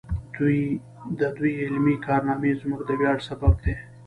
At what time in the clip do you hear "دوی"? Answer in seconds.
1.37-1.51